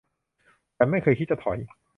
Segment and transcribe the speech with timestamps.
[0.77, 1.57] ฉันไม่เคยคิดจะถอย